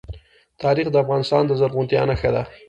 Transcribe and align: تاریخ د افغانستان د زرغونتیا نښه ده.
تاریخ 0.61 0.87
د 0.91 0.95
افغانستان 1.03 1.43
د 1.47 1.51
زرغونتیا 1.59 2.01
نښه 2.09 2.29
ده. 2.35 2.43